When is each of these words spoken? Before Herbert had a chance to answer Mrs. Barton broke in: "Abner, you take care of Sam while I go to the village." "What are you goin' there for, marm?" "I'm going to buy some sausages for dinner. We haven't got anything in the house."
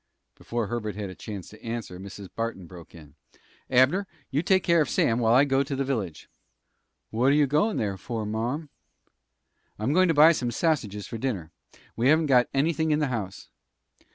Before 0.33 0.65
Herbert 0.65 0.95
had 0.95 1.11
a 1.11 1.13
chance 1.15 1.47
to 1.49 1.63
answer 1.63 1.99
Mrs. 1.99 2.27
Barton 2.35 2.65
broke 2.65 2.95
in: 2.95 3.13
"Abner, 3.69 4.07
you 4.31 4.41
take 4.41 4.63
care 4.63 4.81
of 4.81 4.89
Sam 4.89 5.19
while 5.19 5.35
I 5.35 5.43
go 5.45 5.61
to 5.61 5.75
the 5.75 5.83
village." 5.85 6.27
"What 7.11 7.27
are 7.27 7.35
you 7.35 7.45
goin' 7.45 7.77
there 7.77 7.97
for, 7.97 8.25
marm?" 8.25 8.69
"I'm 9.77 9.93
going 9.93 10.07
to 10.07 10.15
buy 10.15 10.31
some 10.31 10.49
sausages 10.49 11.05
for 11.05 11.19
dinner. 11.19 11.51
We 11.95 12.07
haven't 12.07 12.25
got 12.25 12.49
anything 12.51 12.89
in 12.89 12.97
the 12.97 13.09
house." 13.09 13.49